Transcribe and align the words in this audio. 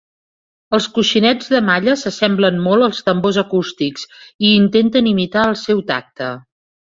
Els 0.77 0.85
coixinets 0.93 1.49
de 1.55 1.59
malla 1.65 1.93
s'assemblen 2.03 2.57
molt 2.67 2.85
als 2.87 3.03
tambors 3.09 3.39
acústics, 3.43 4.09
i 4.49 4.53
intenten 4.63 5.11
imitar 5.15 5.47
el 5.53 5.57
seu 5.65 5.85
tacte. 5.93 6.33